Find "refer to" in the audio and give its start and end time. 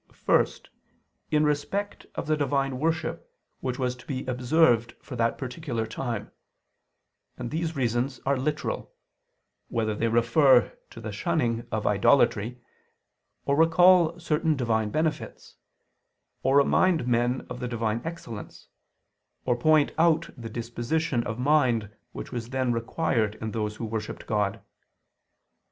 10.07-10.99